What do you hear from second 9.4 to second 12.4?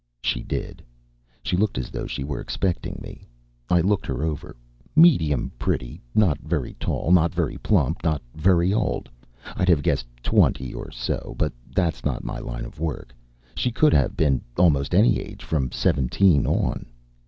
I'd have guessed twenty or so, but that's not my